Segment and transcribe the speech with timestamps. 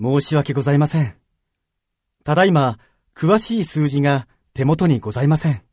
[0.00, 1.14] 申し訳ございません。
[2.24, 2.78] ただいま、
[3.14, 5.69] 詳しい数字が手元にございません。